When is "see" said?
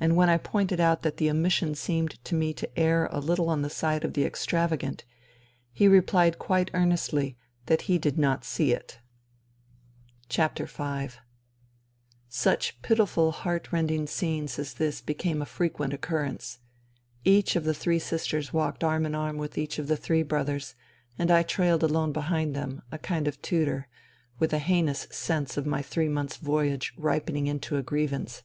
8.44-8.72